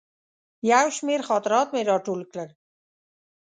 یو 0.71 0.85
شمېر 0.97 1.21
خاطرات 1.27 1.67
مې 1.73 1.81
راټول 1.91 2.21
کړل. 2.31 2.49